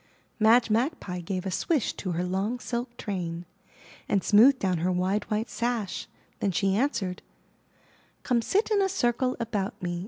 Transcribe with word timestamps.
*' 0.23 0.39
Madge 0.39 0.71
Magpie 0.71 1.21
gave 1.21 1.45
a 1.45 1.51
swish 1.51 1.93
to 1.93 2.13
her 2.13 2.23
long 2.23 2.57
silk 2.59 2.97
train, 2.97 3.45
and 4.09 4.23
smoothed 4.23 4.57
down 4.57 4.79
her 4.79 4.91
wide 4.91 5.25
white 5.25 5.47
sash; 5.47 6.07
then 6.39 6.51
she 6.51 6.75
answered: 6.75 7.21
'*Come 8.23 8.41
sit 8.41 8.71
in 8.71 8.81
a 8.81 8.89
circle 8.89 9.37
about 9.39 9.79
me. 9.79 9.99